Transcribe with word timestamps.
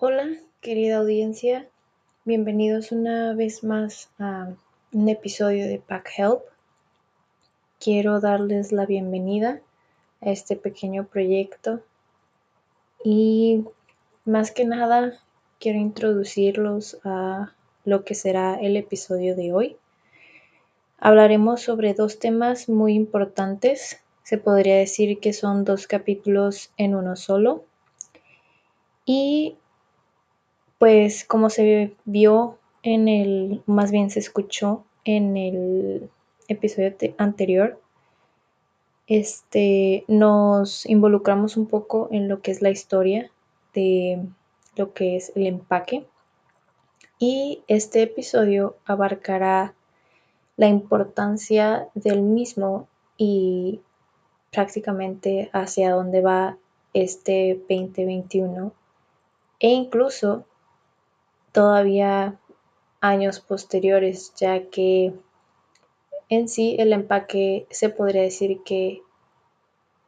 Hola, 0.00 0.28
querida 0.60 0.98
audiencia. 0.98 1.68
Bienvenidos 2.24 2.92
una 2.92 3.34
vez 3.34 3.64
más 3.64 4.08
a 4.20 4.54
un 4.92 5.08
episodio 5.08 5.66
de 5.66 5.80
Pack 5.80 6.10
Help. 6.16 6.42
Quiero 7.80 8.20
darles 8.20 8.70
la 8.70 8.86
bienvenida 8.86 9.60
a 10.20 10.30
este 10.30 10.54
pequeño 10.54 11.08
proyecto 11.08 11.80
y 13.02 13.64
más 14.24 14.52
que 14.52 14.66
nada 14.66 15.18
quiero 15.58 15.80
introducirlos 15.80 16.98
a 17.02 17.52
lo 17.84 18.04
que 18.04 18.14
será 18.14 18.54
el 18.54 18.76
episodio 18.76 19.34
de 19.34 19.52
hoy. 19.52 19.76
Hablaremos 21.00 21.62
sobre 21.62 21.94
dos 21.94 22.20
temas 22.20 22.68
muy 22.68 22.94
importantes. 22.94 24.00
Se 24.22 24.38
podría 24.38 24.76
decir 24.76 25.18
que 25.18 25.32
son 25.32 25.64
dos 25.64 25.88
capítulos 25.88 26.70
en 26.76 26.94
uno 26.94 27.16
solo. 27.16 27.64
Y 29.04 29.56
pues 30.78 31.24
como 31.24 31.50
se 31.50 31.96
vio 32.04 32.58
en 32.82 33.08
el, 33.08 33.62
más 33.66 33.90
bien 33.90 34.10
se 34.10 34.20
escuchó 34.20 34.84
en 35.04 35.36
el 35.36 36.10
episodio 36.48 36.94
anterior, 37.18 37.80
este, 39.06 40.04
nos 40.06 40.86
involucramos 40.86 41.56
un 41.56 41.66
poco 41.66 42.08
en 42.12 42.28
lo 42.28 42.40
que 42.40 42.50
es 42.50 42.62
la 42.62 42.70
historia 42.70 43.30
de 43.74 44.20
lo 44.76 44.92
que 44.92 45.16
es 45.16 45.32
el 45.34 45.46
empaque. 45.46 46.06
Y 47.18 47.62
este 47.66 48.02
episodio 48.02 48.76
abarcará 48.84 49.74
la 50.56 50.68
importancia 50.68 51.88
del 51.94 52.22
mismo 52.22 52.86
y 53.16 53.80
prácticamente 54.52 55.50
hacia 55.52 55.92
dónde 55.92 56.20
va 56.20 56.56
este 56.94 57.60
2021 57.68 58.72
e 59.60 59.68
incluso 59.68 60.44
todavía 61.52 62.38
años 63.00 63.40
posteriores, 63.40 64.32
ya 64.36 64.68
que 64.68 65.14
en 66.28 66.48
sí 66.48 66.76
el 66.78 66.92
empaque 66.92 67.66
se 67.70 67.88
podría 67.88 68.22
decir 68.22 68.62
que 68.64 69.02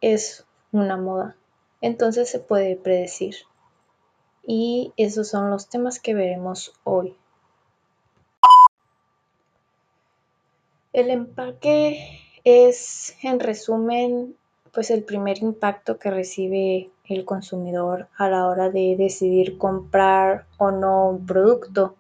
es 0.01 0.45
una 0.73 0.97
moda, 0.97 1.37
entonces 1.81 2.29
se 2.29 2.41
puede 2.41 2.77
predecir. 2.77 3.37
Y 4.47 4.93
esos 4.97 5.29
son 5.29 5.51
los 5.51 5.69
temas 5.69 6.01
que 6.01 6.15
veremos 6.15 6.73
hoy. 6.85 7.17
El 10.93 11.11
empaque 11.11 12.21
es, 12.45 13.15
en 13.23 13.39
resumen, 13.39 14.37
pues 14.73 14.91
el 14.91 15.05
primer 15.05 15.39
impacto 15.39 15.99
que 15.99 16.11
recibe 16.11 16.91
el 17.15 17.25
consumidor 17.25 18.09
a 18.17 18.29
la 18.29 18.47
hora 18.47 18.71
de 18.71 18.95
decidir 18.97 19.59
comprar 19.59 20.47
o 20.59 20.71
no 20.71 21.09
un 21.09 21.27
producto. 21.27 21.97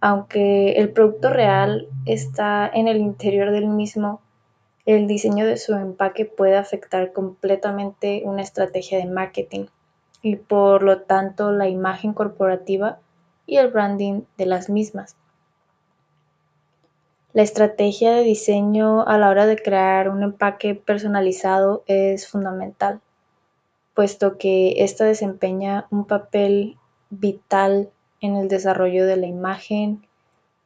Aunque 0.00 0.72
el 0.72 0.90
producto 0.90 1.30
real 1.30 1.88
está 2.04 2.68
en 2.72 2.88
el 2.88 2.98
interior 2.98 3.52
del 3.52 3.68
mismo, 3.68 4.20
el 4.86 5.06
diseño 5.06 5.46
de 5.46 5.56
su 5.56 5.74
empaque 5.74 6.26
puede 6.26 6.56
afectar 6.56 7.12
completamente 7.12 8.22
una 8.24 8.42
estrategia 8.42 8.98
de 8.98 9.06
marketing 9.06 9.66
y 10.20 10.36
por 10.36 10.82
lo 10.82 11.02
tanto 11.02 11.52
la 11.52 11.68
imagen 11.68 12.12
corporativa 12.12 12.98
y 13.46 13.58
el 13.58 13.68
branding 13.68 14.22
de 14.36 14.46
las 14.46 14.68
mismas. 14.68 15.16
La 17.32 17.42
estrategia 17.42 18.12
de 18.12 18.22
diseño 18.22 19.06
a 19.06 19.16
la 19.18 19.28
hora 19.28 19.46
de 19.46 19.56
crear 19.56 20.08
un 20.08 20.22
empaque 20.22 20.74
personalizado 20.74 21.82
es 21.86 22.28
fundamental 22.28 23.00
puesto 23.94 24.38
que 24.38 24.84
ésta 24.84 25.04
desempeña 25.04 25.86
un 25.90 26.04
papel 26.04 26.76
vital 27.10 27.90
en 28.20 28.36
el 28.36 28.48
desarrollo 28.48 29.06
de 29.06 29.16
la 29.16 29.26
imagen 29.26 30.06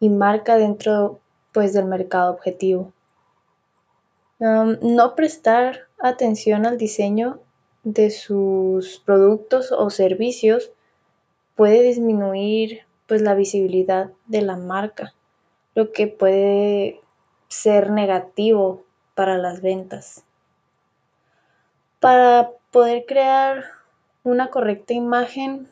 y 0.01 0.09
marca 0.09 0.57
dentro 0.57 1.21
pues 1.53 1.73
del 1.73 1.87
mercado 1.87 2.33
objetivo. 2.33 2.93
no 4.41 5.15
prestar 5.17 5.89
atención 5.99 6.65
al 6.67 6.79
diseño 6.79 7.41
de 7.83 8.11
sus 8.11 9.01
productos 9.01 9.73
o 9.73 9.91
servicios 9.91 10.71
puede 11.57 11.83
disminuir 11.83 12.83
pues 13.09 13.23
la 13.23 13.35
visibilidad 13.35 14.11
de 14.27 14.43
la 14.43 14.57
marca, 14.57 15.15
lo 15.75 15.91
que 15.91 16.07
puede 16.07 17.01
ser 17.49 17.91
negativo 17.91 18.85
para 19.15 19.39
las 19.39 19.61
ventas. 19.63 20.23
Para 21.99 22.53
poder 22.71 23.05
crear 23.07 23.65
una 24.25 24.51
correcta 24.51 24.95
imagen 24.95 25.69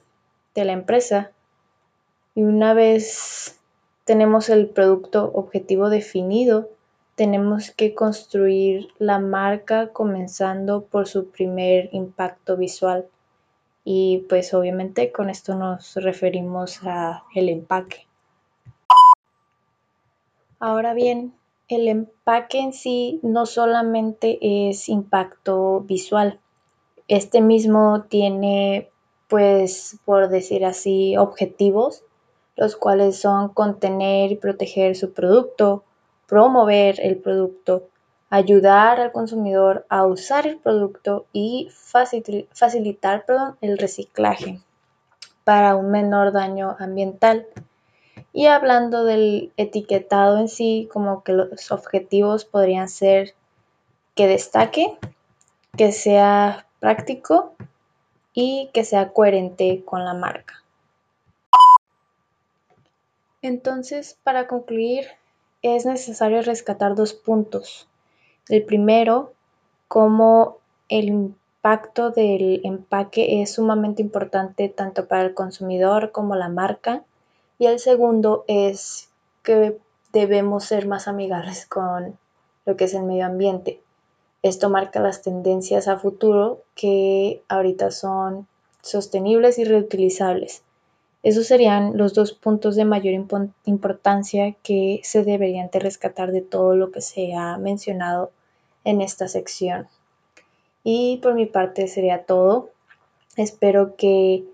de 0.54 0.64
la 0.64 0.72
empresa 0.72 1.32
y 2.34 2.42
una 2.42 2.74
vez 2.74 3.58
tenemos 4.04 4.48
el 4.48 4.68
producto 4.68 5.30
objetivo 5.34 5.90
definido, 5.90 6.70
tenemos 7.16 7.70
que 7.70 7.94
construir 7.94 8.88
la 8.98 9.18
marca 9.18 9.88
comenzando 9.92 10.84
por 10.84 11.08
su 11.08 11.30
primer 11.30 11.88
impacto 11.92 12.56
visual. 12.56 13.06
Y 13.84 14.26
pues 14.28 14.52
obviamente 14.52 15.12
con 15.12 15.30
esto 15.30 15.54
nos 15.54 15.94
referimos 15.94 16.80
a 16.84 17.24
el 17.34 17.48
empaque. 17.48 18.06
Ahora 20.58 20.92
bien, 20.92 21.34
el 21.68 21.88
empaque 21.88 22.60
en 22.60 22.72
sí 22.72 23.18
no 23.22 23.46
solamente 23.46 24.38
es 24.40 24.88
impacto 24.88 25.80
visual, 25.80 26.38
este 27.08 27.40
mismo 27.40 28.04
tiene, 28.08 28.90
pues, 29.28 29.98
por 30.04 30.28
decir 30.28 30.64
así, 30.64 31.16
objetivos, 31.16 32.02
los 32.56 32.76
cuales 32.76 33.20
son 33.20 33.50
contener 33.50 34.32
y 34.32 34.36
proteger 34.36 34.96
su 34.96 35.12
producto, 35.12 35.84
promover 36.26 36.98
el 37.00 37.18
producto, 37.18 37.88
ayudar 38.30 39.00
al 39.00 39.12
consumidor 39.12 39.86
a 39.88 40.04
usar 40.04 40.46
el 40.46 40.58
producto 40.58 41.26
y 41.32 41.68
facilitar 41.70 43.24
el 43.60 43.78
reciclaje 43.78 44.60
para 45.44 45.76
un 45.76 45.90
menor 45.90 46.32
daño 46.32 46.76
ambiental. 46.80 47.46
Y 48.32 48.46
hablando 48.46 49.04
del 49.04 49.52
etiquetado 49.56 50.38
en 50.38 50.48
sí, 50.48 50.88
como 50.92 51.22
que 51.22 51.32
los 51.32 51.70
objetivos 51.70 52.44
podrían 52.44 52.88
ser 52.88 53.34
que 54.14 54.26
destaque, 54.26 54.98
que 55.76 55.92
sea 55.92 56.65
práctico 56.80 57.54
y 58.32 58.70
que 58.72 58.84
sea 58.84 59.12
coherente 59.12 59.82
con 59.84 60.04
la 60.04 60.14
marca. 60.14 60.62
Entonces, 63.42 64.18
para 64.22 64.46
concluir, 64.46 65.06
es 65.62 65.86
necesario 65.86 66.42
rescatar 66.42 66.94
dos 66.94 67.14
puntos. 67.14 67.88
El 68.48 68.64
primero, 68.64 69.32
cómo 69.88 70.58
el 70.88 71.08
impacto 71.08 72.10
del 72.10 72.60
empaque 72.64 73.42
es 73.42 73.54
sumamente 73.54 74.02
importante 74.02 74.68
tanto 74.68 75.06
para 75.06 75.22
el 75.22 75.34
consumidor 75.34 76.12
como 76.12 76.36
la 76.36 76.48
marca. 76.48 77.04
Y 77.58 77.66
el 77.66 77.78
segundo 77.78 78.44
es 78.48 79.10
que 79.42 79.78
debemos 80.12 80.64
ser 80.64 80.86
más 80.86 81.08
amigables 81.08 81.66
con 81.66 82.18
lo 82.64 82.76
que 82.76 82.84
es 82.84 82.94
el 82.94 83.04
medio 83.04 83.26
ambiente. 83.26 83.80
Esto 84.46 84.70
marca 84.70 85.00
las 85.00 85.22
tendencias 85.22 85.88
a 85.88 85.98
futuro 85.98 86.62
que 86.76 87.42
ahorita 87.48 87.90
son 87.90 88.46
sostenibles 88.80 89.58
y 89.58 89.64
reutilizables. 89.64 90.62
Esos 91.24 91.48
serían 91.48 91.98
los 91.98 92.14
dos 92.14 92.32
puntos 92.32 92.76
de 92.76 92.84
mayor 92.84 93.12
importancia 93.64 94.54
que 94.62 95.00
se 95.02 95.24
deberían 95.24 95.68
de 95.72 95.80
rescatar 95.80 96.30
de 96.30 96.42
todo 96.42 96.76
lo 96.76 96.92
que 96.92 97.00
se 97.00 97.34
ha 97.34 97.58
mencionado 97.58 98.30
en 98.84 99.00
esta 99.00 99.26
sección. 99.26 99.88
Y 100.84 101.16
por 101.24 101.34
mi 101.34 101.46
parte 101.46 101.88
sería 101.88 102.22
todo. 102.22 102.70
Espero 103.36 103.96
que 103.96 104.44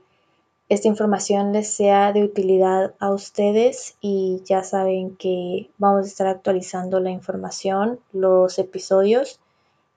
esta 0.70 0.88
información 0.88 1.52
les 1.52 1.70
sea 1.70 2.14
de 2.14 2.24
utilidad 2.24 2.94
a 2.98 3.10
ustedes 3.10 3.98
y 4.00 4.40
ya 4.46 4.62
saben 4.62 5.16
que 5.16 5.68
vamos 5.76 6.06
a 6.06 6.08
estar 6.08 6.26
actualizando 6.28 6.98
la 6.98 7.10
información, 7.10 8.00
los 8.14 8.58
episodios 8.58 9.38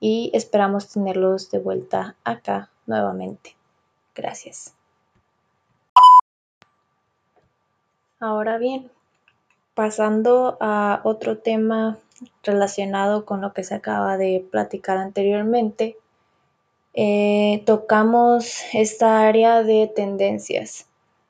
y 0.00 0.30
esperamos 0.34 0.88
tenerlos 0.88 1.50
de 1.50 1.58
vuelta 1.58 2.16
acá 2.24 2.70
nuevamente. 2.86 3.56
Gracias. 4.14 4.74
Ahora 8.18 8.56
bien, 8.58 8.90
pasando 9.74 10.56
a 10.60 11.00
otro 11.04 11.38
tema 11.38 11.98
relacionado 12.42 13.26
con 13.26 13.42
lo 13.42 13.52
que 13.52 13.62
se 13.62 13.74
acaba 13.74 14.16
de 14.16 14.46
platicar 14.50 14.96
anteriormente, 14.96 15.98
eh, 16.94 17.62
tocamos 17.66 18.62
esta 18.72 19.20
área 19.20 19.62
de 19.62 19.92
tendencias, 19.94 20.86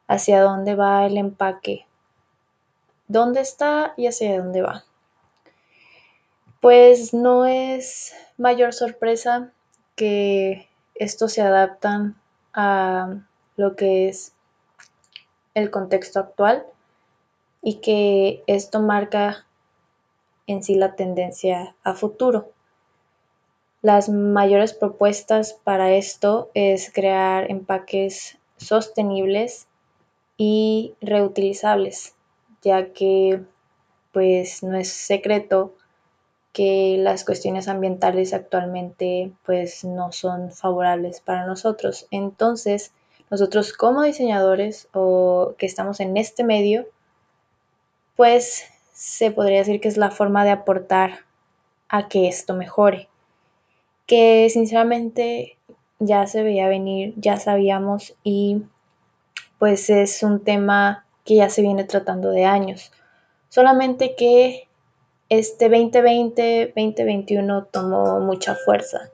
hacia 0.07 0.41
dónde 0.43 0.77
va 0.77 1.05
el 1.07 1.17
empaque, 1.17 1.87
dónde 3.09 3.41
está 3.41 3.93
y 3.97 4.07
hacia 4.07 4.41
dónde 4.41 4.63
va. 4.63 4.85
Pues 6.67 7.15
no 7.15 7.47
es 7.47 8.13
mayor 8.39 8.75
sorpresa 8.75 9.53
que 9.95 10.69
estos 10.97 11.33
se 11.33 11.41
adaptan 11.41 12.21
a 12.55 13.21
lo 13.55 13.77
que 13.77 14.09
es 14.09 14.33
el 15.55 15.71
contexto 15.71 16.19
actual 16.19 16.67
y 17.63 17.75
que 17.77 18.43
esto 18.49 18.81
marca 18.83 19.47
en 20.49 20.65
sí 20.65 20.75
la 20.75 20.97
tendencia 20.97 21.77
a 21.85 21.95
futuro. 21.95 22.51
Las 23.81 24.09
mayores 24.09 24.73
propuestas 24.73 25.53
para 25.53 25.93
esto 25.93 26.51
es 26.55 26.91
crear 26.93 27.49
empaques 27.49 28.39
sostenibles 28.57 29.69
y 30.37 30.95
reutilizables, 31.01 32.17
ya 32.61 32.93
que 32.93 33.41
pues 34.11 34.65
no 34.65 34.77
es 34.77 34.93
secreto 34.93 35.73
que 36.57 36.97
las 36.99 37.27
cuestiones 37.27 37.69
ambientales 37.69 38.33
actualmente 38.33 39.31
pues 39.45 39.85
no 39.85 40.11
son 40.11 40.51
favorables 40.53 41.21
para 41.21 41.45
nosotros. 41.45 42.07
Entonces, 42.11 42.93
nosotros 43.31 43.75
como 43.75 44.03
diseñadores 44.03 44.89
o 44.95 45.53
que 45.59 45.67
estamos 45.67 46.01
en 46.01 46.17
este 46.17 46.45
medio, 46.45 46.87
pues 48.17 48.65
se 48.95 49.31
podría 49.31 49.59
decir 49.59 49.83
que 49.83 49.89
es 49.89 49.99
la 49.99 50.11
forma 50.11 50.45
de 50.45 50.51
aportar 50.53 51.27
a 51.91 52.09
que 52.09 52.27
esto 52.27 52.55
mejore. 52.55 53.11
Que 54.07 54.49
sinceramente 54.49 55.59
ya 55.99 56.27
se 56.27 56.43
veía 56.43 56.69
venir, 56.69 57.13
ya 57.19 57.37
sabíamos 57.37 58.15
y 58.25 58.63
pues 59.59 59.91
es 59.91 60.23
un 60.23 60.43
tema 60.43 61.05
que 61.27 61.35
ya 61.35 61.51
se 61.51 61.61
viene 61.61 61.85
tratando 61.85 62.31
de 62.31 62.47
años. 62.47 62.93
Solamente 63.51 64.15
que 64.17 64.67
este 65.29 65.69
2020, 65.69 66.73
2021 66.77 67.65
tomó 67.65 68.21
mucha 68.21 68.55
fuerza. 68.55 69.11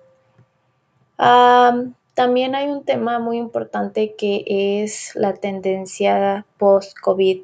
también 2.14 2.54
hay 2.54 2.68
un 2.68 2.84
tema 2.84 3.18
muy 3.18 3.38
importante 3.38 4.14
que 4.14 4.44
es 4.82 5.14
la 5.14 5.34
tendencia 5.34 6.44
post-COVID, 6.58 7.42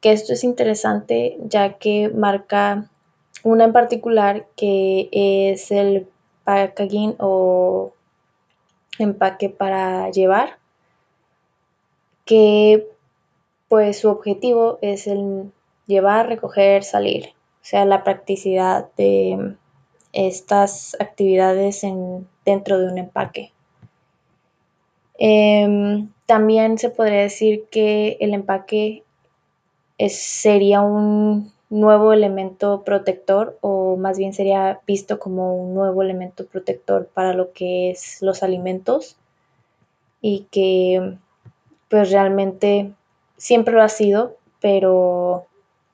que 0.00 0.12
esto 0.12 0.32
es 0.32 0.42
interesante 0.42 1.36
ya 1.42 1.74
que 1.74 2.08
marca 2.08 2.90
una 3.44 3.64
en 3.64 3.72
particular 3.72 4.46
que 4.56 5.08
es 5.12 5.70
el 5.70 6.08
packaging 6.44 7.16
o 7.18 7.92
empaque 8.98 9.48
para 9.48 10.10
llevar, 10.10 10.58
que 12.24 12.88
pues 13.68 14.00
su 14.00 14.08
objetivo 14.08 14.78
es 14.82 15.06
el 15.06 15.52
llevar, 15.86 16.28
recoger, 16.28 16.82
salir, 16.84 17.34
o 17.62 17.64
sea, 17.64 17.84
la 17.84 18.04
practicidad 18.04 18.88
de 18.96 19.56
estas 20.12 20.96
actividades 20.98 21.84
en, 21.84 22.26
dentro 22.44 22.78
de 22.78 22.90
un 22.90 22.98
empaque. 22.98 23.52
Em, 25.18 26.10
también 26.26 26.78
se 26.78 26.88
podría 26.88 27.20
decir 27.20 27.66
que 27.70 28.16
el 28.20 28.32
empaque 28.32 29.04
sería 30.08 30.80
un 30.80 31.52
nuevo 31.68 32.12
elemento 32.14 32.82
protector 32.82 33.58
o 33.60 33.96
más 33.96 34.16
bien 34.16 34.32
sería 34.32 34.80
visto 34.86 35.18
como 35.18 35.54
un 35.54 35.74
nuevo 35.74 36.02
elemento 36.02 36.46
protector 36.46 37.06
para 37.12 37.34
lo 37.34 37.52
que 37.52 37.90
es 37.90 38.22
los 38.22 38.42
alimentos 38.42 39.16
y 40.22 40.46
que 40.50 41.16
pues 41.88 42.10
realmente 42.10 42.92
siempre 43.36 43.74
lo 43.74 43.82
ha 43.82 43.88
sido, 43.88 44.36
pero 44.60 45.46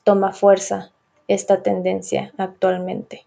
toma 0.04 0.32
fuerza 0.32 0.92
esta 1.28 1.62
tendencia 1.62 2.32
actualmente. 2.38 3.24